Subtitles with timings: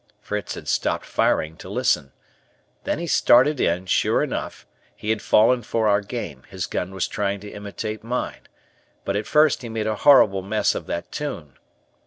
[0.19, 2.11] Fritz had stopped firing to listen.
[2.85, 7.07] Then he started in; sure enough, he had fallen for our game, his gun was
[7.07, 8.47] trying to imitate mine,
[9.05, 11.53] but, at first he made a horrible mess of that tune.